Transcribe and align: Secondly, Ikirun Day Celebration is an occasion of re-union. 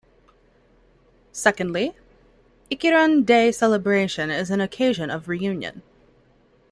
Secondly, 1.31 1.95
Ikirun 2.71 3.23
Day 3.23 3.51
Celebration 3.51 4.31
is 4.31 4.49
an 4.49 4.59
occasion 4.59 5.11
of 5.11 5.27
re-union. 5.27 5.83